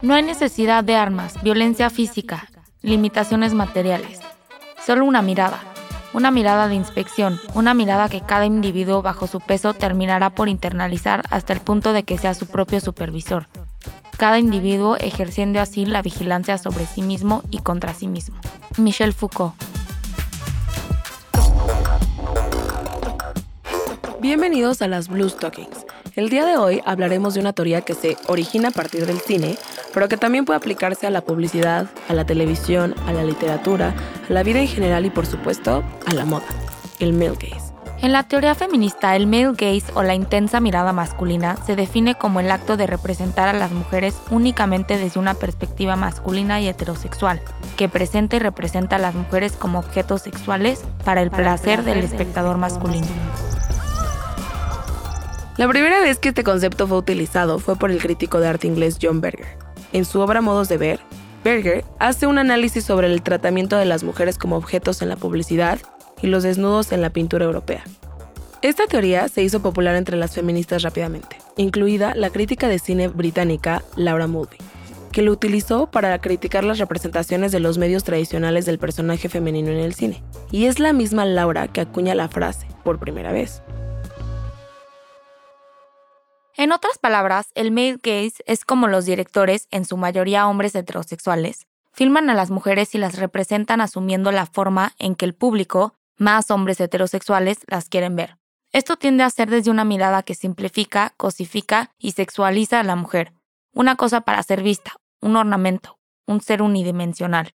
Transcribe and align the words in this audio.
No 0.00 0.14
hay 0.14 0.22
necesidad 0.22 0.84
de 0.84 0.94
armas, 0.94 1.42
violencia 1.42 1.90
física, 1.90 2.48
limitaciones 2.82 3.52
materiales. 3.52 4.20
Solo 4.86 5.04
una 5.04 5.22
mirada, 5.22 5.58
una 6.12 6.30
mirada 6.30 6.68
de 6.68 6.76
inspección, 6.76 7.40
una 7.54 7.74
mirada 7.74 8.08
que 8.08 8.20
cada 8.20 8.46
individuo 8.46 9.02
bajo 9.02 9.26
su 9.26 9.40
peso 9.40 9.74
terminará 9.74 10.30
por 10.30 10.48
internalizar 10.48 11.24
hasta 11.30 11.52
el 11.52 11.60
punto 11.60 11.92
de 11.92 12.04
que 12.04 12.16
sea 12.16 12.34
su 12.34 12.46
propio 12.46 12.80
supervisor. 12.80 13.48
Cada 14.16 14.38
individuo 14.38 14.96
ejerciendo 14.96 15.60
así 15.60 15.84
la 15.84 16.00
vigilancia 16.00 16.58
sobre 16.58 16.86
sí 16.86 17.02
mismo 17.02 17.42
y 17.50 17.58
contra 17.58 17.92
sí 17.92 18.06
mismo. 18.06 18.36
Michel 18.76 19.12
Foucault. 19.12 19.54
Bienvenidos 24.20 24.80
a 24.80 24.86
las 24.86 25.08
Blue 25.08 25.28
Stockings. 25.28 25.87
El 26.16 26.30
día 26.30 26.44
de 26.44 26.56
hoy 26.56 26.80
hablaremos 26.84 27.34
de 27.34 27.40
una 27.40 27.52
teoría 27.52 27.82
que 27.82 27.94
se 27.94 28.16
origina 28.26 28.68
a 28.68 28.72
partir 28.72 29.06
del 29.06 29.20
cine, 29.20 29.56
pero 29.92 30.08
que 30.08 30.16
también 30.16 30.44
puede 30.44 30.56
aplicarse 30.56 31.06
a 31.06 31.10
la 31.10 31.20
publicidad, 31.20 31.86
a 32.08 32.12
la 32.12 32.24
televisión, 32.24 32.94
a 33.06 33.12
la 33.12 33.24
literatura, 33.24 33.94
a 34.28 34.32
la 34.32 34.42
vida 34.42 34.60
en 34.60 34.68
general 34.68 35.06
y 35.06 35.10
por 35.10 35.26
supuesto 35.26 35.82
a 36.06 36.14
la 36.14 36.24
moda, 36.24 36.46
el 36.98 37.12
male 37.12 37.36
gaze. 37.40 37.72
En 38.00 38.12
la 38.12 38.22
teoría 38.22 38.54
feminista, 38.54 39.16
el 39.16 39.26
male 39.26 39.52
gaze 39.52 39.92
o 39.94 40.04
la 40.04 40.14
intensa 40.14 40.60
mirada 40.60 40.92
masculina 40.92 41.56
se 41.66 41.74
define 41.74 42.14
como 42.14 42.38
el 42.38 42.50
acto 42.52 42.76
de 42.76 42.86
representar 42.86 43.48
a 43.48 43.52
las 43.52 43.72
mujeres 43.72 44.14
únicamente 44.30 44.98
desde 44.98 45.18
una 45.18 45.34
perspectiva 45.34 45.96
masculina 45.96 46.60
y 46.60 46.68
heterosexual, 46.68 47.40
que 47.76 47.88
presenta 47.88 48.36
y 48.36 48.38
representa 48.38 48.96
a 48.96 49.00
las 49.00 49.16
mujeres 49.16 49.52
como 49.52 49.80
objetos 49.80 50.22
sexuales 50.22 50.84
para 51.04 51.22
el 51.22 51.30
placer 51.30 51.82
del 51.82 51.98
espectador 51.98 52.56
masculino. 52.56 53.08
La 55.58 55.66
primera 55.66 56.00
vez 56.00 56.20
que 56.20 56.28
este 56.28 56.44
concepto 56.44 56.86
fue 56.86 56.98
utilizado 56.98 57.58
fue 57.58 57.74
por 57.74 57.90
el 57.90 58.00
crítico 58.00 58.38
de 58.38 58.46
arte 58.46 58.68
inglés 58.68 58.96
John 59.02 59.20
Berger. 59.20 59.58
En 59.92 60.04
su 60.04 60.20
obra 60.20 60.40
Modos 60.40 60.68
de 60.68 60.78
Ver, 60.78 61.00
Berger 61.42 61.84
hace 61.98 62.28
un 62.28 62.38
análisis 62.38 62.84
sobre 62.84 63.08
el 63.08 63.22
tratamiento 63.22 63.76
de 63.76 63.84
las 63.84 64.04
mujeres 64.04 64.38
como 64.38 64.56
objetos 64.56 65.02
en 65.02 65.08
la 65.08 65.16
publicidad 65.16 65.80
y 66.22 66.28
los 66.28 66.44
desnudos 66.44 66.92
en 66.92 67.00
la 67.00 67.10
pintura 67.10 67.44
europea. 67.44 67.82
Esta 68.62 68.86
teoría 68.86 69.26
se 69.26 69.42
hizo 69.42 69.60
popular 69.60 69.96
entre 69.96 70.16
las 70.16 70.32
feministas 70.32 70.82
rápidamente, 70.82 71.38
incluida 71.56 72.14
la 72.14 72.30
crítica 72.30 72.68
de 72.68 72.78
cine 72.78 73.08
británica 73.08 73.82
Laura 73.96 74.28
Mulvey, 74.28 74.58
que 75.10 75.22
lo 75.22 75.32
utilizó 75.32 75.90
para 75.90 76.16
criticar 76.20 76.62
las 76.62 76.78
representaciones 76.78 77.50
de 77.50 77.58
los 77.58 77.78
medios 77.78 78.04
tradicionales 78.04 78.64
del 78.64 78.78
personaje 78.78 79.28
femenino 79.28 79.72
en 79.72 79.78
el 79.78 79.94
cine. 79.94 80.22
Y 80.52 80.66
es 80.66 80.78
la 80.78 80.92
misma 80.92 81.24
Laura 81.24 81.66
que 81.66 81.80
acuña 81.80 82.14
la 82.14 82.28
frase, 82.28 82.68
por 82.84 83.00
primera 83.00 83.32
vez. 83.32 83.60
En 86.58 86.72
otras 86.72 86.98
palabras, 86.98 87.52
el 87.54 87.70
male 87.70 88.00
gaze 88.02 88.42
es 88.44 88.64
como 88.64 88.88
los 88.88 89.04
directores, 89.04 89.68
en 89.70 89.84
su 89.84 89.96
mayoría 89.96 90.48
hombres 90.48 90.74
heterosexuales, 90.74 91.68
filman 91.92 92.30
a 92.30 92.34
las 92.34 92.50
mujeres 92.50 92.96
y 92.96 92.98
las 92.98 93.16
representan 93.16 93.80
asumiendo 93.80 94.32
la 94.32 94.44
forma 94.44 94.92
en 94.98 95.14
que 95.14 95.24
el 95.24 95.36
público, 95.36 95.94
más 96.16 96.50
hombres 96.50 96.80
heterosexuales, 96.80 97.58
las 97.68 97.88
quieren 97.88 98.16
ver. 98.16 98.38
Esto 98.72 98.96
tiende 98.96 99.22
a 99.22 99.30
ser 99.30 99.48
desde 99.48 99.70
una 99.70 99.84
mirada 99.84 100.24
que 100.24 100.34
simplifica, 100.34 101.14
cosifica 101.16 101.92
y 101.96 102.10
sexualiza 102.10 102.80
a 102.80 102.82
la 102.82 102.96
mujer, 102.96 103.32
una 103.72 103.94
cosa 103.94 104.22
para 104.22 104.42
ser 104.42 104.64
vista, 104.64 104.96
un 105.20 105.36
ornamento, 105.36 106.00
un 106.26 106.40
ser 106.40 106.60
unidimensional. 106.60 107.52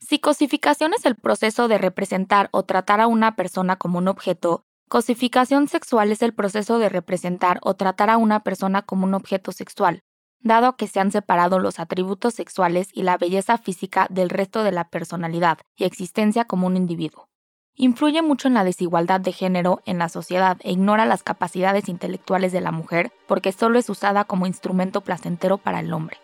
Si 0.00 0.20
cosificación 0.20 0.94
es 0.94 1.04
el 1.04 1.16
proceso 1.16 1.68
de 1.68 1.76
representar 1.76 2.48
o 2.52 2.62
tratar 2.62 3.02
a 3.02 3.08
una 3.08 3.36
persona 3.36 3.76
como 3.76 3.98
un 3.98 4.08
objeto, 4.08 4.64
Cosificación 4.88 5.68
sexual 5.68 6.12
es 6.12 6.22
el 6.22 6.32
proceso 6.32 6.78
de 6.78 6.88
representar 6.88 7.60
o 7.62 7.74
tratar 7.74 8.08
a 8.08 8.16
una 8.16 8.40
persona 8.40 8.80
como 8.80 9.04
un 9.04 9.12
objeto 9.12 9.52
sexual, 9.52 10.00
dado 10.40 10.76
que 10.76 10.86
se 10.86 10.98
han 10.98 11.12
separado 11.12 11.58
los 11.58 11.78
atributos 11.78 12.32
sexuales 12.32 12.88
y 12.94 13.02
la 13.02 13.18
belleza 13.18 13.58
física 13.58 14.06
del 14.08 14.30
resto 14.30 14.62
de 14.64 14.72
la 14.72 14.88
personalidad 14.88 15.58
y 15.76 15.84
existencia 15.84 16.46
como 16.46 16.66
un 16.66 16.78
individuo. 16.78 17.28
Influye 17.74 18.22
mucho 18.22 18.48
en 18.48 18.54
la 18.54 18.64
desigualdad 18.64 19.20
de 19.20 19.32
género 19.32 19.82
en 19.84 19.98
la 19.98 20.08
sociedad 20.08 20.56
e 20.62 20.72
ignora 20.72 21.04
las 21.04 21.22
capacidades 21.22 21.90
intelectuales 21.90 22.50
de 22.52 22.62
la 22.62 22.72
mujer 22.72 23.12
porque 23.26 23.52
solo 23.52 23.78
es 23.78 23.90
usada 23.90 24.24
como 24.24 24.46
instrumento 24.46 25.02
placentero 25.02 25.58
para 25.58 25.80
el 25.80 25.92
hombre. 25.92 26.16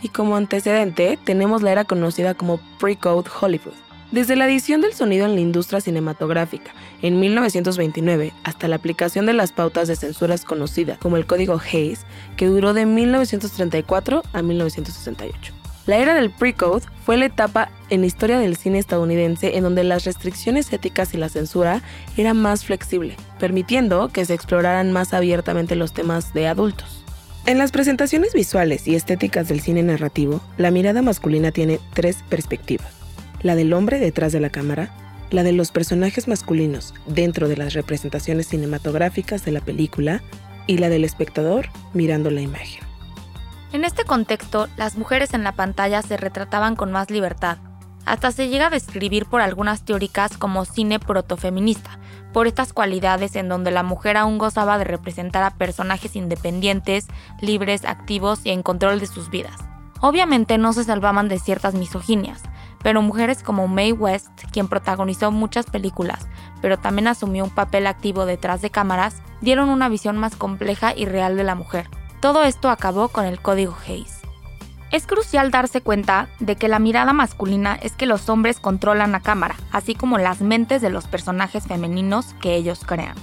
Y 0.00 0.08
como 0.08 0.36
antecedente 0.36 1.18
tenemos 1.22 1.60
la 1.60 1.70
era 1.72 1.84
conocida 1.84 2.32
como 2.32 2.58
Pre-Code 2.80 3.30
Hollywood, 3.40 3.74
desde 4.12 4.36
la 4.36 4.46
edición 4.46 4.82
del 4.82 4.92
sonido 4.92 5.24
en 5.24 5.34
la 5.34 5.40
industria 5.40 5.80
cinematográfica 5.80 6.72
en 7.00 7.18
1929 7.18 8.32
hasta 8.44 8.68
la 8.68 8.76
aplicación 8.76 9.26
de 9.26 9.32
las 9.32 9.52
pautas 9.52 9.88
de 9.88 9.96
censuras 9.96 10.44
conocidas 10.44 10.98
como 10.98 11.16
el 11.16 11.26
Código 11.26 11.58
Hayes, 11.58 12.04
que 12.36 12.46
duró 12.46 12.74
de 12.74 12.86
1934 12.86 14.22
a 14.32 14.42
1968. 14.42 15.54
La 15.86 15.96
era 15.96 16.14
del 16.14 16.30
pre-code 16.30 16.84
fue 17.04 17.16
la 17.16 17.24
etapa 17.24 17.70
en 17.90 18.02
la 18.02 18.06
historia 18.06 18.38
del 18.38 18.56
cine 18.56 18.78
estadounidense 18.78 19.56
en 19.56 19.64
donde 19.64 19.82
las 19.82 20.04
restricciones 20.04 20.72
éticas 20.72 21.12
y 21.14 21.16
la 21.16 21.28
censura 21.28 21.82
eran 22.16 22.36
más 22.36 22.64
flexible, 22.64 23.16
permitiendo 23.40 24.08
que 24.08 24.24
se 24.24 24.34
exploraran 24.34 24.92
más 24.92 25.12
abiertamente 25.12 25.74
los 25.74 25.92
temas 25.92 26.32
de 26.34 26.46
adultos. 26.46 27.04
En 27.46 27.58
las 27.58 27.72
presentaciones 27.72 28.34
visuales 28.34 28.86
y 28.86 28.94
estéticas 28.94 29.48
del 29.48 29.60
cine 29.60 29.82
narrativo, 29.82 30.40
la 30.58 30.70
mirada 30.70 31.02
masculina 31.02 31.50
tiene 31.50 31.80
tres 31.94 32.18
perspectivas 32.28 33.01
la 33.42 33.54
del 33.54 33.72
hombre 33.72 33.98
detrás 33.98 34.32
de 34.32 34.40
la 34.40 34.50
cámara, 34.50 34.90
la 35.30 35.42
de 35.42 35.52
los 35.52 35.72
personajes 35.72 36.28
masculinos 36.28 36.94
dentro 37.06 37.48
de 37.48 37.56
las 37.56 37.74
representaciones 37.74 38.48
cinematográficas 38.48 39.44
de 39.44 39.52
la 39.52 39.60
película 39.60 40.22
y 40.66 40.78
la 40.78 40.88
del 40.88 41.04
espectador 41.04 41.68
mirando 41.94 42.30
la 42.30 42.40
imagen. 42.40 42.84
En 43.72 43.84
este 43.84 44.04
contexto, 44.04 44.68
las 44.76 44.96
mujeres 44.96 45.32
en 45.32 45.44
la 45.44 45.52
pantalla 45.52 46.02
se 46.02 46.18
retrataban 46.18 46.76
con 46.76 46.92
más 46.92 47.10
libertad. 47.10 47.58
Hasta 48.04 48.30
se 48.32 48.48
llega 48.48 48.66
a 48.66 48.70
describir 48.70 49.26
por 49.26 49.40
algunas 49.40 49.84
teóricas 49.84 50.36
como 50.36 50.64
cine 50.64 50.98
protofeminista, 50.98 51.98
por 52.32 52.46
estas 52.46 52.72
cualidades 52.72 53.36
en 53.36 53.48
donde 53.48 53.70
la 53.70 53.82
mujer 53.82 54.16
aún 54.16 54.38
gozaba 54.38 54.76
de 54.76 54.84
representar 54.84 55.42
a 55.42 55.56
personajes 55.56 56.16
independientes, 56.16 57.06
libres, 57.40 57.84
activos 57.84 58.40
y 58.44 58.50
en 58.50 58.62
control 58.62 59.00
de 59.00 59.06
sus 59.06 59.30
vidas. 59.30 59.56
Obviamente 60.00 60.58
no 60.58 60.72
se 60.72 60.84
salvaban 60.84 61.28
de 61.28 61.38
ciertas 61.38 61.74
misoginias, 61.74 62.42
pero 62.82 63.02
mujeres 63.02 63.42
como 63.42 63.68
Mae 63.68 63.92
West, 63.92 64.28
quien 64.52 64.68
protagonizó 64.68 65.30
muchas 65.30 65.66
películas, 65.66 66.26
pero 66.60 66.78
también 66.78 67.08
asumió 67.08 67.44
un 67.44 67.50
papel 67.50 67.86
activo 67.86 68.26
detrás 68.26 68.62
de 68.62 68.70
cámaras, 68.70 69.22
dieron 69.40 69.68
una 69.68 69.88
visión 69.88 70.16
más 70.16 70.36
compleja 70.36 70.94
y 70.96 71.06
real 71.06 71.36
de 71.36 71.44
la 71.44 71.54
mujer. 71.54 71.88
Todo 72.20 72.44
esto 72.44 72.70
acabó 72.70 73.08
con 73.08 73.24
el 73.24 73.40
código 73.40 73.76
Hayes. 73.86 74.20
Es 74.92 75.06
crucial 75.06 75.50
darse 75.50 75.80
cuenta 75.80 76.28
de 76.38 76.56
que 76.56 76.68
la 76.68 76.78
mirada 76.78 77.14
masculina 77.14 77.76
es 77.76 77.92
que 77.92 78.04
los 78.04 78.28
hombres 78.28 78.60
controlan 78.60 79.12
la 79.12 79.20
cámara, 79.20 79.56
así 79.72 79.94
como 79.94 80.18
las 80.18 80.42
mentes 80.42 80.82
de 80.82 80.90
los 80.90 81.06
personajes 81.06 81.66
femeninos 81.66 82.34
que 82.42 82.54
ellos 82.54 82.82
crean. 82.86 83.16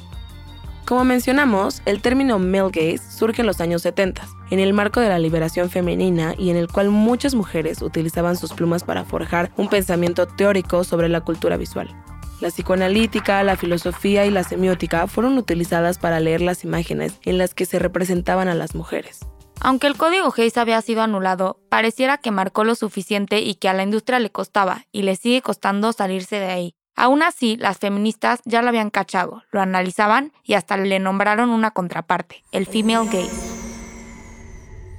Como 0.89 1.05
mencionamos, 1.05 1.83
el 1.85 2.01
término 2.01 2.39
male 2.39 2.71
gaze 2.71 2.97
surge 2.97 3.43
en 3.43 3.45
los 3.45 3.61
años 3.61 3.83
70, 3.83 4.27
en 4.49 4.59
el 4.59 4.73
marco 4.73 4.99
de 4.99 5.09
la 5.09 5.19
liberación 5.19 5.69
femenina 5.69 6.33
y 6.35 6.49
en 6.49 6.57
el 6.57 6.67
cual 6.67 6.89
muchas 6.89 7.35
mujeres 7.35 7.83
utilizaban 7.83 8.35
sus 8.35 8.53
plumas 8.53 8.83
para 8.83 9.05
forjar 9.05 9.51
un 9.55 9.69
pensamiento 9.69 10.25
teórico 10.25 10.83
sobre 10.83 11.07
la 11.07 11.21
cultura 11.21 11.57
visual. 11.57 11.95
La 12.41 12.49
psicoanalítica, 12.49 13.43
la 13.43 13.55
filosofía 13.55 14.25
y 14.25 14.31
la 14.31 14.43
semiótica 14.43 15.05
fueron 15.05 15.37
utilizadas 15.37 15.99
para 15.99 16.19
leer 16.19 16.41
las 16.41 16.63
imágenes 16.63 17.19
en 17.21 17.37
las 17.37 17.53
que 17.53 17.67
se 17.67 17.77
representaban 17.77 18.47
a 18.47 18.55
las 18.55 18.73
mujeres. 18.73 19.19
Aunque 19.61 19.85
el 19.85 19.95
código 19.95 20.33
Hayes 20.35 20.57
había 20.57 20.81
sido 20.81 21.03
anulado, 21.03 21.59
pareciera 21.69 22.17
que 22.17 22.31
marcó 22.31 22.63
lo 22.63 22.73
suficiente 22.73 23.41
y 23.41 23.53
que 23.53 23.69
a 23.69 23.75
la 23.75 23.83
industria 23.83 24.17
le 24.17 24.31
costaba, 24.31 24.85
y 24.91 25.03
le 25.03 25.15
sigue 25.15 25.43
costando 25.43 25.93
salirse 25.93 26.37
de 26.37 26.47
ahí, 26.47 26.75
Aún 26.99 27.23
así, 27.23 27.55
las 27.55 27.77
feministas 27.77 28.41
ya 28.43 28.61
lo 28.61 28.67
habían 28.67 28.89
cachado, 28.89 29.43
lo 29.51 29.61
analizaban 29.61 30.33
y 30.43 30.55
hasta 30.55 30.75
le 30.75 30.99
nombraron 30.99 31.49
una 31.49 31.71
contraparte, 31.71 32.43
el 32.51 32.65
female 32.65 33.05
gaze. 33.05 33.31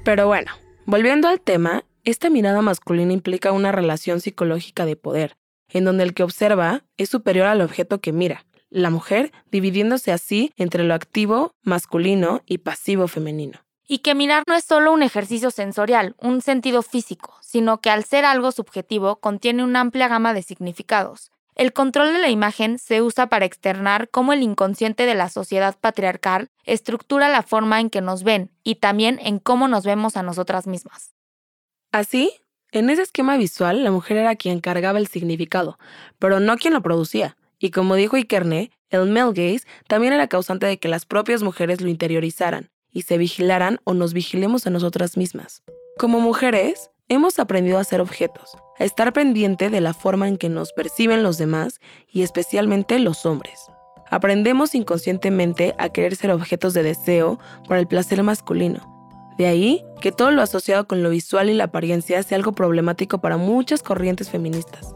Pero 0.03 0.27
bueno, 0.27 0.51
volviendo 0.87 1.29
al 1.29 1.43
tema, 1.43 1.85
esta 2.05 2.31
mirada 2.31 2.63
masculina 2.63 3.13
implica 3.13 3.53
una 3.53 3.71
relación 3.71 4.23
psicológica 4.23 4.87
de 4.87 4.97
poder, 4.97 5.37
en 5.69 5.85
donde 5.85 6.05
el 6.05 6.15
que 6.15 6.23
observa 6.23 6.85
es 6.97 7.11
superior 7.11 7.47
al 7.47 7.61
objeto 7.61 8.01
que 8.01 8.15
mira, 8.15 8.47
la 8.71 8.89
mujer 8.89 9.31
dividiéndose 9.51 10.11
así 10.11 10.55
entre 10.57 10.85
lo 10.85 10.95
activo 10.95 11.53
masculino 11.63 12.41
y 12.47 12.59
pasivo 12.59 13.09
femenino. 13.09 13.59
Y 13.87 13.99
que 13.99 14.15
mirar 14.15 14.45
no 14.47 14.55
es 14.55 14.65
solo 14.65 14.95
un 14.95 15.03
ejercicio 15.03 15.51
sensorial, 15.51 16.15
un 16.17 16.41
sentido 16.41 16.81
físico, 16.81 17.37
sino 17.43 17.83
que 17.83 17.91
al 17.91 18.05
ser 18.05 18.25
algo 18.25 18.53
subjetivo 18.53 19.17
contiene 19.17 19.63
una 19.65 19.81
amplia 19.81 20.09
gama 20.09 20.33
de 20.33 20.43
significados. 20.43 21.31
El 21.61 21.75
control 21.75 22.15
de 22.15 22.21
la 22.21 22.31
imagen 22.31 22.79
se 22.79 23.03
usa 23.03 23.27
para 23.27 23.45
externar 23.45 24.09
cómo 24.09 24.33
el 24.33 24.43
inconsciente 24.43 25.05
de 25.05 25.15
la 25.15 25.29
sociedad 25.29 25.77
patriarcal 25.79 26.49
estructura 26.65 27.29
la 27.29 27.43
forma 27.43 27.81
en 27.81 27.91
que 27.91 28.01
nos 28.01 28.23
ven 28.23 28.51
y 28.65 28.77
también 28.77 29.19
en 29.23 29.39
cómo 29.41 29.69
nos 29.69 29.85
vemos 29.85 30.17
a 30.17 30.23
nosotras 30.23 30.67
mismas. 30.67 31.13
Así, 31.93 32.33
en 32.73 32.89
ese 32.89 33.03
esquema 33.03 33.37
visual, 33.37 33.85
la 33.85 33.91
mujer 33.91 34.17
era 34.17 34.37
quien 34.37 34.61
cargaba 34.61 34.99
el 34.99 35.09
significado, 35.09 35.79
pero 36.19 36.41
no 36.41 36.57
quien 36.57 36.73
lo 36.73 36.81
producía. 36.81 37.37
Y 37.59 37.73
como 37.73 37.95
dijo 37.95 38.17
Ikerne, 38.17 38.71
el 38.89 39.11
male 39.11 39.35
gaze 39.35 39.67
también 39.87 40.15
era 40.15 40.29
causante 40.29 40.65
de 40.65 40.79
que 40.79 40.89
las 40.89 41.05
propias 41.05 41.43
mujeres 41.43 41.83
lo 41.83 41.91
interiorizaran 41.91 42.71
y 42.91 43.03
se 43.03 43.19
vigilaran 43.19 43.81
o 43.85 43.93
nos 43.93 44.15
vigilemos 44.15 44.67
a 44.67 44.71
nosotras 44.71 45.19
mismas. 45.19 45.63
Como 45.99 46.21
mujeres, 46.21 46.91
hemos 47.09 47.39
aprendido 47.39 47.77
a 47.77 47.85
ser 47.85 48.01
objetos, 48.01 48.57
a 48.81 48.85
estar 48.85 49.13
pendiente 49.13 49.71
de 49.71 49.81
la 49.81 49.95
forma 49.95 50.27
en 50.27 50.37
que 50.37 50.49
nos 50.49 50.73
perciben 50.73 51.23
los 51.23 51.39
demás 51.39 51.81
y 52.11 52.23
especialmente 52.23 52.99
los 52.99 53.27
hombres. 53.27 53.71
Aprendemos 54.11 54.75
inconscientemente 54.75 55.75
a 55.79 55.91
querer 55.91 56.17
ser 56.17 56.33
objetos 56.33 56.75
de 56.75 56.83
deseo 56.83 57.39
para 57.69 57.79
el 57.79 57.87
placer 57.87 58.23
masculino. 58.25 59.35
De 59.39 59.47
ahí 59.47 59.85
que 60.01 60.11
todo 60.11 60.33
lo 60.33 60.43
asociado 60.43 60.89
con 60.89 61.03
lo 61.03 61.11
visual 61.11 61.49
y 61.49 61.55
la 61.55 61.65
apariencia 61.65 62.23
sea 62.23 62.37
algo 62.37 62.53
problemático 62.53 63.21
para 63.21 63.37
muchas 63.37 63.83
corrientes 63.83 64.29
feministas. 64.31 64.95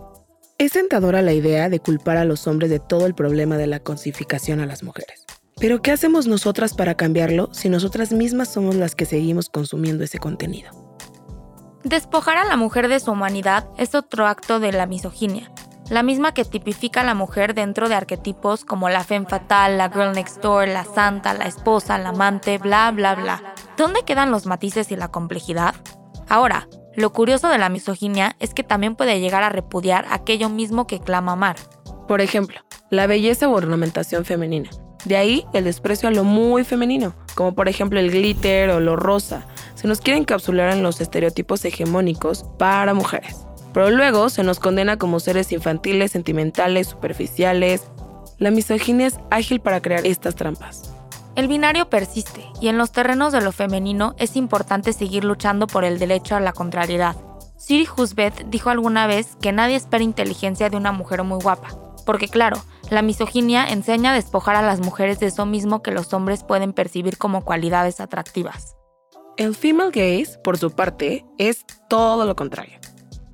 Es 0.58 0.72
tentadora 0.72 1.22
la 1.22 1.32
idea 1.32 1.68
de 1.68 1.80
culpar 1.80 2.16
a 2.16 2.24
los 2.24 2.46
hombres 2.46 2.70
de 2.70 2.80
todo 2.80 3.06
el 3.06 3.14
problema 3.14 3.56
de 3.56 3.66
la 3.66 3.80
cosificación 3.80 4.60
a 4.60 4.66
las 4.66 4.82
mujeres. 4.82 5.24
Pero 5.60 5.82
¿qué 5.82 5.92
hacemos 5.92 6.26
nosotras 6.26 6.74
para 6.74 6.96
cambiarlo 6.96 7.48
si 7.52 7.68
nosotras 7.68 8.12
mismas 8.12 8.52
somos 8.52 8.74
las 8.74 8.94
que 8.94 9.06
seguimos 9.06 9.48
consumiendo 9.48 10.04
ese 10.04 10.18
contenido? 10.18 10.83
Despojar 11.84 12.38
a 12.38 12.46
la 12.46 12.56
mujer 12.56 12.88
de 12.88 12.98
su 12.98 13.12
humanidad 13.12 13.68
es 13.76 13.94
otro 13.94 14.26
acto 14.26 14.58
de 14.58 14.72
la 14.72 14.86
misoginia, 14.86 15.52
la 15.90 16.02
misma 16.02 16.32
que 16.32 16.46
tipifica 16.46 17.02
a 17.02 17.04
la 17.04 17.12
mujer 17.12 17.52
dentro 17.52 17.90
de 17.90 17.94
arquetipos 17.94 18.64
como 18.64 18.88
la 18.88 19.04
femme 19.04 19.26
fatal, 19.28 19.76
la 19.76 19.90
girl 19.90 20.12
next 20.12 20.40
door, 20.40 20.66
la 20.66 20.84
santa, 20.84 21.34
la 21.34 21.44
esposa, 21.44 21.98
la 21.98 22.08
amante, 22.08 22.56
bla, 22.56 22.90
bla, 22.90 23.14
bla. 23.14 23.54
¿Dónde 23.76 24.02
quedan 24.02 24.30
los 24.30 24.46
matices 24.46 24.90
y 24.92 24.96
la 24.96 25.08
complejidad? 25.08 25.74
Ahora, 26.26 26.68
lo 26.96 27.12
curioso 27.12 27.48
de 27.48 27.58
la 27.58 27.68
misoginia 27.68 28.34
es 28.38 28.54
que 28.54 28.62
también 28.62 28.96
puede 28.96 29.20
llegar 29.20 29.42
a 29.42 29.50
repudiar 29.50 30.06
aquello 30.08 30.48
mismo 30.48 30.86
que 30.86 31.00
clama 31.00 31.32
amar. 31.32 31.56
Por 32.08 32.22
ejemplo, 32.22 32.60
la 32.88 33.06
belleza 33.06 33.46
u 33.46 33.52
ornamentación 33.52 34.24
femenina. 34.24 34.70
De 35.04 35.18
ahí 35.18 35.44
el 35.52 35.64
desprecio 35.64 36.08
a 36.08 36.12
lo 36.12 36.24
muy 36.24 36.64
femenino, 36.64 37.14
como 37.34 37.54
por 37.54 37.68
ejemplo 37.68 38.00
el 38.00 38.10
glitter 38.10 38.70
o 38.70 38.80
lo 38.80 38.96
rosa. 38.96 39.46
Se 39.74 39.88
nos 39.88 40.00
quiere 40.00 40.18
encapsular 40.18 40.72
en 40.72 40.82
los 40.82 41.00
estereotipos 41.00 41.64
hegemónicos 41.64 42.44
para 42.58 42.94
mujeres. 42.94 43.46
Pero 43.72 43.90
luego 43.90 44.30
se 44.30 44.44
nos 44.44 44.60
condena 44.60 44.96
como 44.96 45.20
seres 45.20 45.52
infantiles, 45.52 46.12
sentimentales, 46.12 46.86
superficiales. 46.86 47.90
La 48.38 48.50
misoginia 48.50 49.08
es 49.08 49.18
ágil 49.30 49.60
para 49.60 49.80
crear 49.80 50.06
estas 50.06 50.36
trampas. 50.36 50.94
El 51.34 51.48
binario 51.48 51.90
persiste 51.90 52.46
y 52.60 52.68
en 52.68 52.78
los 52.78 52.92
terrenos 52.92 53.32
de 53.32 53.40
lo 53.40 53.50
femenino 53.50 54.14
es 54.18 54.36
importante 54.36 54.92
seguir 54.92 55.24
luchando 55.24 55.66
por 55.66 55.84
el 55.84 55.98
derecho 55.98 56.36
a 56.36 56.40
la 56.40 56.52
contrariedad. 56.52 57.16
Siri 57.56 57.88
Husbeth 57.96 58.46
dijo 58.50 58.70
alguna 58.70 59.08
vez 59.08 59.36
que 59.40 59.50
nadie 59.50 59.74
espera 59.74 60.04
inteligencia 60.04 60.70
de 60.70 60.76
una 60.76 60.92
mujer 60.92 61.24
muy 61.24 61.42
guapa, 61.42 61.70
porque 62.06 62.28
claro, 62.28 62.58
la 62.90 63.02
misoginia 63.02 63.66
enseña 63.66 64.12
a 64.12 64.14
despojar 64.14 64.56
a 64.56 64.62
las 64.62 64.80
mujeres 64.80 65.18
de 65.20 65.26
eso 65.26 65.46
mismo 65.46 65.82
que 65.82 65.90
los 65.90 66.12
hombres 66.12 66.44
pueden 66.44 66.72
percibir 66.72 67.16
como 67.16 67.44
cualidades 67.44 68.00
atractivas. 68.00 68.76
El 69.36 69.54
female 69.54 69.90
gaze, 69.90 70.38
por 70.44 70.58
su 70.58 70.70
parte, 70.70 71.24
es 71.38 71.64
todo 71.88 72.24
lo 72.24 72.36
contrario. 72.36 72.78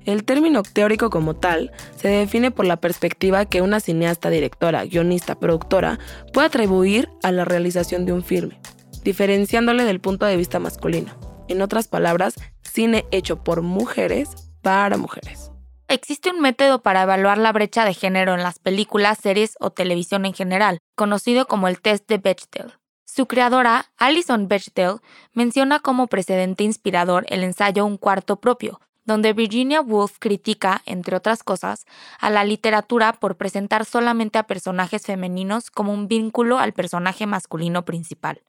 El 0.05 0.23
término 0.23 0.63
teórico 0.63 1.11
como 1.11 1.35
tal 1.35 1.71
se 1.95 2.07
define 2.07 2.49
por 2.49 2.65
la 2.65 2.77
perspectiva 2.77 3.45
que 3.45 3.61
una 3.61 3.79
cineasta, 3.79 4.31
directora, 4.31 4.85
guionista, 4.85 5.35
productora 5.35 5.99
puede 6.33 6.47
atribuir 6.47 7.09
a 7.21 7.31
la 7.31 7.45
realización 7.45 8.05
de 8.05 8.13
un 8.13 8.23
filme, 8.23 8.59
diferenciándole 9.03 9.83
del 9.83 9.99
punto 9.99 10.25
de 10.25 10.37
vista 10.37 10.57
masculino. 10.59 11.13
En 11.49 11.61
otras 11.61 11.87
palabras, 11.87 12.33
cine 12.63 13.05
hecho 13.11 13.43
por 13.43 13.61
mujeres 13.61 14.29
para 14.63 14.97
mujeres. 14.97 15.50
Existe 15.91 16.29
un 16.29 16.39
método 16.39 16.81
para 16.81 17.01
evaluar 17.01 17.37
la 17.37 17.51
brecha 17.51 17.83
de 17.83 17.93
género 17.93 18.33
en 18.33 18.43
las 18.43 18.59
películas, 18.59 19.17
series 19.21 19.57
o 19.59 19.71
televisión 19.71 20.25
en 20.25 20.33
general, 20.33 20.77
conocido 20.95 21.47
como 21.47 21.67
el 21.67 21.81
test 21.81 22.07
de 22.07 22.17
Bechdel. 22.17 22.71
Su 23.05 23.25
creadora, 23.25 23.91
Alison 23.97 24.47
Bechdel, 24.47 25.01
menciona 25.33 25.81
como 25.81 26.07
precedente 26.07 26.63
inspirador 26.63 27.25
el 27.27 27.43
ensayo 27.43 27.85
Un 27.85 27.97
cuarto 27.97 28.39
propio, 28.39 28.79
donde 29.03 29.33
Virginia 29.33 29.81
Woolf 29.81 30.15
critica, 30.17 30.81
entre 30.85 31.17
otras 31.17 31.43
cosas, 31.43 31.85
a 32.21 32.29
la 32.29 32.45
literatura 32.45 33.11
por 33.11 33.35
presentar 33.35 33.83
solamente 33.83 34.39
a 34.39 34.43
personajes 34.43 35.05
femeninos 35.05 35.71
como 35.71 35.93
un 35.93 36.07
vínculo 36.07 36.57
al 36.57 36.71
personaje 36.71 37.25
masculino 37.25 37.83
principal. 37.83 38.41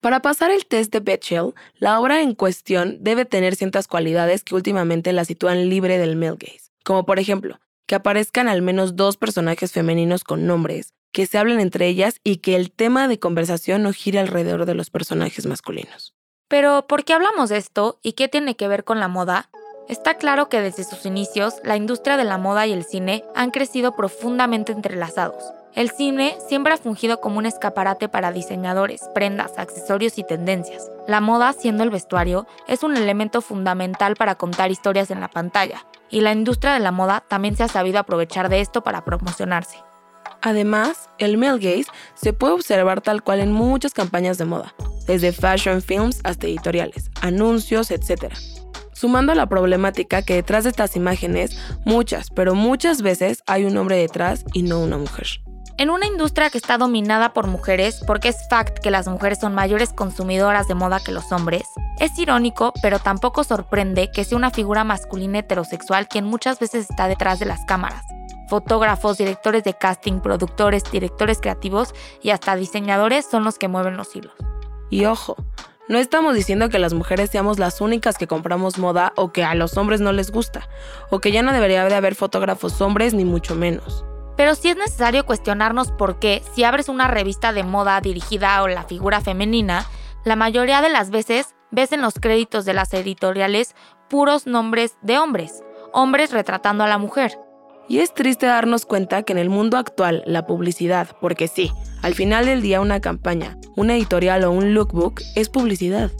Para 0.00 0.22
pasar 0.22 0.52
el 0.52 0.66
test 0.66 0.92
de 0.92 1.00
Bechdel, 1.00 1.54
la 1.74 1.98
obra 1.98 2.22
en 2.22 2.36
cuestión 2.36 2.98
debe 3.00 3.24
tener 3.24 3.56
ciertas 3.56 3.88
cualidades 3.88 4.44
que 4.44 4.54
últimamente 4.54 5.12
la 5.12 5.24
sitúan 5.24 5.68
libre 5.68 5.98
del 5.98 6.14
male 6.14 6.36
gaze, 6.38 6.70
como 6.84 7.04
por 7.04 7.18
ejemplo, 7.18 7.58
que 7.86 7.94
aparezcan 7.96 8.48
al 8.48 8.62
menos 8.62 8.96
dos 8.96 9.16
personajes 9.16 9.72
femeninos 9.72 10.22
con 10.22 10.46
nombres, 10.46 10.94
que 11.12 11.26
se 11.26 11.38
hablen 11.38 11.60
entre 11.60 11.86
ellas 11.86 12.20
y 12.24 12.38
que 12.38 12.56
el 12.56 12.70
tema 12.70 13.08
de 13.08 13.18
conversación 13.18 13.82
no 13.82 13.92
gire 13.92 14.18
alrededor 14.18 14.66
de 14.66 14.74
los 14.74 14.90
personajes 14.90 15.46
masculinos. 15.46 16.14
Pero, 16.48 16.86
¿por 16.86 17.04
qué 17.04 17.14
hablamos 17.14 17.48
de 17.48 17.56
esto 17.56 17.98
y 18.02 18.12
qué 18.12 18.28
tiene 18.28 18.56
que 18.56 18.68
ver 18.68 18.84
con 18.84 19.00
la 19.00 19.08
moda? 19.08 19.50
Está 19.86 20.14
claro 20.14 20.48
que 20.48 20.62
desde 20.62 20.82
sus 20.82 21.04
inicios, 21.04 21.56
la 21.62 21.76
industria 21.76 22.16
de 22.16 22.24
la 22.24 22.38
moda 22.38 22.66
y 22.66 22.72
el 22.72 22.84
cine 22.84 23.22
han 23.34 23.50
crecido 23.50 23.94
profundamente 23.94 24.72
entrelazados. 24.72 25.44
El 25.74 25.90
cine 25.90 26.38
siempre 26.48 26.72
ha 26.72 26.78
fungido 26.78 27.20
como 27.20 27.36
un 27.36 27.44
escaparate 27.44 28.08
para 28.08 28.32
diseñadores, 28.32 29.02
prendas, 29.14 29.58
accesorios 29.58 30.16
y 30.16 30.24
tendencias. 30.24 30.90
La 31.06 31.20
moda, 31.20 31.52
siendo 31.52 31.82
el 31.82 31.90
vestuario, 31.90 32.46
es 32.66 32.82
un 32.82 32.96
elemento 32.96 33.42
fundamental 33.42 34.16
para 34.16 34.36
contar 34.36 34.70
historias 34.70 35.10
en 35.10 35.20
la 35.20 35.28
pantalla, 35.28 35.84
y 36.08 36.22
la 36.22 36.32
industria 36.32 36.72
de 36.72 36.80
la 36.80 36.92
moda 36.92 37.22
también 37.28 37.54
se 37.54 37.64
ha 37.64 37.68
sabido 37.68 37.98
aprovechar 37.98 38.48
de 38.48 38.60
esto 38.60 38.82
para 38.82 39.04
promocionarse. 39.04 39.76
Además, 40.40 41.10
el 41.18 41.36
male 41.36 41.58
gaze 41.58 41.90
se 42.14 42.32
puede 42.32 42.54
observar 42.54 43.02
tal 43.02 43.22
cual 43.22 43.40
en 43.40 43.52
muchas 43.52 43.92
campañas 43.92 44.38
de 44.38 44.46
moda, 44.46 44.74
desde 45.06 45.32
fashion 45.32 45.82
films 45.82 46.20
hasta 46.24 46.46
editoriales, 46.46 47.10
anuncios, 47.20 47.90
etc 47.90 48.32
sumando 48.94 49.32
a 49.32 49.34
la 49.34 49.46
problemática 49.46 50.22
que 50.22 50.34
detrás 50.34 50.64
de 50.64 50.70
estas 50.70 50.96
imágenes, 50.96 51.58
muchas, 51.84 52.30
pero 52.30 52.54
muchas 52.54 53.02
veces 53.02 53.42
hay 53.46 53.64
un 53.64 53.76
hombre 53.76 53.96
detrás 53.96 54.44
y 54.52 54.62
no 54.62 54.80
una 54.80 54.96
mujer. 54.96 55.26
En 55.76 55.90
una 55.90 56.06
industria 56.06 56.50
que 56.50 56.58
está 56.58 56.78
dominada 56.78 57.32
por 57.32 57.48
mujeres, 57.48 58.00
porque 58.06 58.28
es 58.28 58.48
fact 58.48 58.78
que 58.78 58.92
las 58.92 59.08
mujeres 59.08 59.40
son 59.40 59.54
mayores 59.54 59.92
consumidoras 59.92 60.68
de 60.68 60.76
moda 60.76 61.00
que 61.00 61.10
los 61.10 61.32
hombres, 61.32 61.64
es 61.98 62.16
irónico, 62.16 62.72
pero 62.80 63.00
tampoco 63.00 63.42
sorprende 63.42 64.12
que 64.12 64.22
sea 64.22 64.38
una 64.38 64.52
figura 64.52 64.84
masculina 64.84 65.40
heterosexual 65.40 66.06
quien 66.06 66.26
muchas 66.26 66.60
veces 66.60 66.88
está 66.88 67.08
detrás 67.08 67.40
de 67.40 67.46
las 67.46 67.64
cámaras. 67.64 68.04
Fotógrafos, 68.48 69.18
directores 69.18 69.64
de 69.64 69.74
casting, 69.74 70.20
productores, 70.20 70.84
directores 70.92 71.40
creativos 71.40 71.92
y 72.22 72.30
hasta 72.30 72.54
diseñadores 72.54 73.26
son 73.28 73.42
los 73.42 73.58
que 73.58 73.66
mueven 73.66 73.96
los 73.96 74.14
hilos. 74.14 74.34
Y 74.90 75.06
ojo, 75.06 75.34
no 75.88 75.98
estamos 75.98 76.34
diciendo 76.34 76.70
que 76.70 76.78
las 76.78 76.94
mujeres 76.94 77.30
seamos 77.30 77.58
las 77.58 77.80
únicas 77.80 78.16
que 78.16 78.26
compramos 78.26 78.78
moda 78.78 79.12
o 79.16 79.32
que 79.32 79.44
a 79.44 79.54
los 79.54 79.76
hombres 79.76 80.00
no 80.00 80.12
les 80.12 80.30
gusta, 80.30 80.68
o 81.10 81.20
que 81.20 81.30
ya 81.30 81.42
no 81.42 81.52
debería 81.52 81.84
de 81.84 81.94
haber 81.94 82.14
fotógrafos 82.14 82.80
hombres 82.80 83.12
ni 83.12 83.24
mucho 83.24 83.54
menos. 83.54 84.04
Pero 84.36 84.54
sí 84.54 84.70
es 84.70 84.76
necesario 84.76 85.26
cuestionarnos 85.26 85.92
por 85.92 86.18
qué, 86.18 86.42
si 86.54 86.64
abres 86.64 86.88
una 86.88 87.08
revista 87.08 87.52
de 87.52 87.62
moda 87.62 88.00
dirigida 88.00 88.56
a 88.56 88.68
la 88.68 88.84
figura 88.84 89.20
femenina, 89.20 89.86
la 90.24 90.36
mayoría 90.36 90.80
de 90.80 90.88
las 90.88 91.10
veces 91.10 91.54
ves 91.70 91.92
en 91.92 92.00
los 92.00 92.14
créditos 92.14 92.64
de 92.64 92.72
las 92.72 92.92
editoriales 92.94 93.74
puros 94.08 94.46
nombres 94.46 94.96
de 95.02 95.18
hombres, 95.18 95.62
hombres 95.92 96.32
retratando 96.32 96.82
a 96.84 96.88
la 96.88 96.98
mujer. 96.98 97.38
Y 97.88 97.98
es 97.98 98.14
triste 98.14 98.46
darnos 98.46 98.86
cuenta 98.86 99.22
que 99.22 99.32
en 99.32 99.38
el 99.38 99.50
mundo 99.50 99.76
actual 99.76 100.22
la 100.26 100.46
publicidad, 100.46 101.08
porque 101.20 101.48
sí, 101.48 101.70
al 102.02 102.14
final 102.14 102.46
del 102.46 102.62
día 102.62 102.80
una 102.80 103.00
campaña, 103.00 103.58
una 103.76 103.94
editorial 103.94 104.44
o 104.44 104.50
un 104.50 104.74
lookbook 104.74 105.20
es 105.34 105.50
publicidad. 105.50 106.10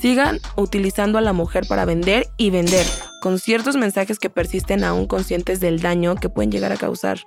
Sigan 0.00 0.40
utilizando 0.56 1.18
a 1.18 1.22
la 1.22 1.32
mujer 1.32 1.64
para 1.68 1.84
vender 1.84 2.26
y 2.36 2.50
vender, 2.50 2.86
con 3.20 3.38
ciertos 3.38 3.76
mensajes 3.76 4.18
que 4.18 4.30
persisten 4.30 4.84
aún 4.84 5.06
conscientes 5.06 5.60
del 5.60 5.80
daño 5.80 6.16
que 6.16 6.28
pueden 6.28 6.50
llegar 6.50 6.72
a 6.72 6.76
causar. 6.76 7.20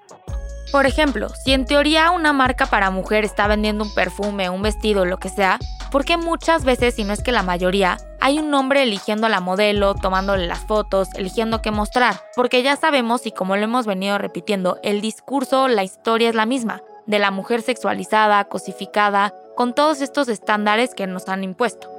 Por 0.72 0.86
ejemplo, 0.86 1.30
si 1.44 1.54
en 1.54 1.66
teoría 1.66 2.12
una 2.12 2.34
marca 2.34 2.66
para 2.66 2.90
mujer 2.90 3.24
está 3.24 3.48
vendiendo 3.48 3.84
un 3.84 3.94
perfume, 3.94 4.50
un 4.50 4.62
vestido, 4.62 5.06
lo 5.06 5.20
que 5.20 5.30
sea, 5.30 5.60
¿por 5.96 6.04
qué 6.04 6.18
muchas 6.18 6.66
veces, 6.66 6.96
si 6.96 7.06
no 7.06 7.14
es 7.14 7.24
que 7.24 7.32
la 7.32 7.42
mayoría, 7.42 7.96
hay 8.20 8.38
un 8.38 8.54
hombre 8.54 8.84
eligiendo 8.84 9.28
a 9.28 9.30
la 9.30 9.40
modelo, 9.40 9.96
tomándole 9.96 10.46
las 10.46 10.60
fotos, 10.68 11.08
eligiendo 11.16 11.62
qué 11.62 11.72
mostrar? 11.72 12.22
Porque 12.36 12.62
ya 12.64 12.76
sabemos, 12.76 13.26
y 13.26 13.32
como 13.32 13.56
lo 13.56 13.64
hemos 13.64 13.86
venido 13.86 14.18
repitiendo, 14.18 14.78
el 14.84 15.00
discurso, 15.00 15.70
la 15.70 15.86
historia 15.86 16.28
es 16.28 16.36
la 16.36 16.46
misma, 16.46 16.82
de 17.06 17.18
la 17.18 17.32
mujer 17.32 17.62
sexualizada, 17.62 18.44
cosificada, 18.44 19.34
con 19.56 19.74
todos 19.74 20.02
estos 20.02 20.28
estándares 20.28 20.94
que 20.94 21.08
nos 21.08 21.30
han 21.30 21.46
impuesto. 21.46 21.90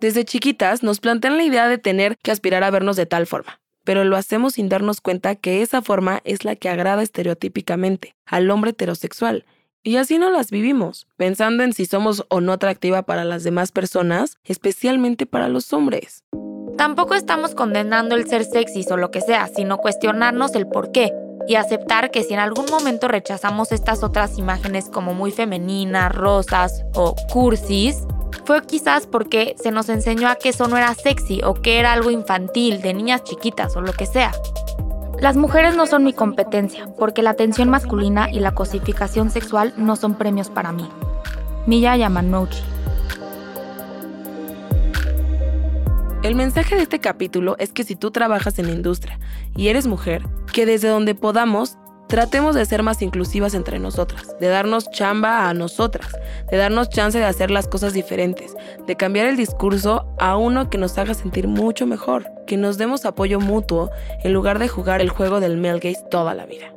Desde 0.00 0.24
chiquitas 0.24 0.82
nos 0.82 0.98
plantean 0.98 1.36
la 1.36 1.44
idea 1.44 1.68
de 1.68 1.78
tener 1.78 2.18
que 2.24 2.32
aspirar 2.32 2.64
a 2.64 2.72
vernos 2.72 2.96
de 2.96 3.06
tal 3.06 3.28
forma 3.28 3.60
pero 3.84 4.04
lo 4.04 4.18
hacemos 4.18 4.52
sin 4.52 4.68
darnos 4.68 5.00
cuenta 5.00 5.34
que 5.34 5.62
esa 5.62 5.80
forma 5.80 6.20
es 6.24 6.44
la 6.44 6.56
que 6.56 6.68
agrada 6.68 7.02
estereotípicamente 7.02 8.14
al 8.26 8.50
hombre 8.50 8.72
heterosexual. 8.72 9.46
Y 9.82 9.96
así 9.96 10.18
no 10.18 10.30
las 10.30 10.50
vivimos, 10.50 11.06
pensando 11.16 11.62
en 11.62 11.72
si 11.72 11.86
somos 11.86 12.26
o 12.28 12.40
no 12.40 12.52
atractiva 12.52 13.02
para 13.02 13.24
las 13.24 13.44
demás 13.44 13.72
personas, 13.72 14.38
especialmente 14.44 15.24
para 15.24 15.48
los 15.48 15.72
hombres. 15.72 16.24
Tampoco 16.76 17.14
estamos 17.14 17.54
condenando 17.54 18.14
el 18.14 18.28
ser 18.28 18.44
sexys 18.44 18.90
o 18.90 18.96
lo 18.96 19.10
que 19.10 19.20
sea, 19.20 19.48
sino 19.48 19.78
cuestionarnos 19.78 20.54
el 20.54 20.66
por 20.66 20.92
qué 20.92 21.12
y 21.46 21.54
aceptar 21.54 22.10
que 22.10 22.22
si 22.22 22.34
en 22.34 22.40
algún 22.40 22.66
momento 22.70 23.08
rechazamos 23.08 23.72
estas 23.72 24.02
otras 24.02 24.38
imágenes 24.38 24.90
como 24.90 25.14
muy 25.14 25.32
femeninas, 25.32 26.14
rosas 26.14 26.84
o 26.94 27.14
cursis, 27.32 28.04
fue 28.44 28.62
quizás 28.62 29.06
porque 29.06 29.54
se 29.60 29.70
nos 29.70 29.88
enseñó 29.88 30.28
a 30.28 30.36
que 30.36 30.50
eso 30.50 30.68
no 30.68 30.76
era 30.76 30.94
sexy 30.94 31.40
o 31.42 31.54
que 31.54 31.78
era 31.78 31.92
algo 31.92 32.10
infantil, 32.10 32.82
de 32.82 32.94
niñas 32.94 33.24
chiquitas 33.24 33.74
o 33.76 33.80
lo 33.80 33.92
que 33.92 34.06
sea. 34.06 34.32
Las 35.20 35.36
mujeres 35.36 35.74
no 35.74 35.86
son 35.86 36.04
mi 36.04 36.12
competencia, 36.12 36.86
porque 36.96 37.22
la 37.22 37.30
atención 37.30 37.68
masculina 37.68 38.30
y 38.30 38.38
la 38.38 38.54
cosificación 38.54 39.30
sexual 39.30 39.74
no 39.76 39.96
son 39.96 40.14
premios 40.14 40.48
para 40.48 40.70
mí. 40.70 40.88
Miya 41.66 41.96
Yamanouchi. 41.96 42.62
El 46.22 46.36
mensaje 46.36 46.76
de 46.76 46.82
este 46.82 47.00
capítulo 47.00 47.56
es 47.58 47.72
que 47.72 47.82
si 47.82 47.96
tú 47.96 48.12
trabajas 48.12 48.60
en 48.60 48.66
la 48.66 48.72
industria 48.72 49.18
y 49.56 49.68
eres 49.68 49.88
mujer, 49.88 50.22
que 50.52 50.66
desde 50.66 50.88
donde 50.88 51.16
podamos 51.16 51.78
Tratemos 52.08 52.54
de 52.54 52.64
ser 52.64 52.82
más 52.82 53.02
inclusivas 53.02 53.52
entre 53.52 53.78
nosotras, 53.78 54.34
de 54.40 54.48
darnos 54.48 54.90
chamba 54.90 55.46
a 55.46 55.52
nosotras, 55.52 56.10
de 56.50 56.56
darnos 56.56 56.88
chance 56.88 57.18
de 57.18 57.26
hacer 57.26 57.50
las 57.50 57.68
cosas 57.68 57.92
diferentes, 57.92 58.54
de 58.86 58.96
cambiar 58.96 59.26
el 59.26 59.36
discurso 59.36 60.06
a 60.18 60.38
uno 60.38 60.70
que 60.70 60.78
nos 60.78 60.96
haga 60.96 61.12
sentir 61.12 61.48
mucho 61.48 61.86
mejor, 61.86 62.26
que 62.46 62.56
nos 62.56 62.78
demos 62.78 63.04
apoyo 63.04 63.40
mutuo 63.40 63.90
en 64.24 64.32
lugar 64.32 64.58
de 64.58 64.68
jugar 64.68 65.02
el 65.02 65.10
juego 65.10 65.38
del 65.38 65.58
male 65.58 65.80
gaze 65.80 66.02
toda 66.10 66.32
la 66.32 66.46
vida. 66.46 66.72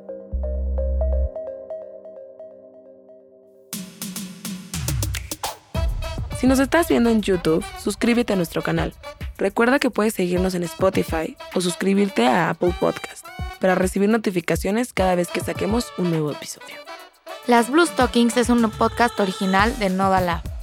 Si 6.38 6.46
nos 6.46 6.60
estás 6.60 6.90
viendo 6.90 7.10
en 7.10 7.22
YouTube, 7.22 7.64
suscríbete 7.82 8.34
a 8.34 8.36
nuestro 8.36 8.64
canal. 8.64 8.94
Recuerda 9.38 9.80
que 9.80 9.92
puedes 9.92 10.14
seguirnos 10.14 10.56
en 10.56 10.64
Spotify 10.64 11.38
o 11.56 11.62
suscribirte 11.62 12.28
a 12.28 12.50
Apple 12.50 12.74
Podcast 12.78 13.22
para 13.62 13.76
recibir 13.76 14.10
notificaciones 14.10 14.92
cada 14.92 15.16
vez 15.16 15.30
que 15.30 15.40
saquemos 15.40 15.94
un 15.98 16.10
nuevo 16.10 16.32
episodio. 16.32 16.76
Las 17.48 17.70
Blue 17.70 17.86
Stockings 17.86 18.36
es 18.36 18.50
un 18.50 18.70
podcast 18.72 19.18
original 19.20 19.78
de 19.80 19.90
Noda 19.90 20.20
Lab. 20.20 20.61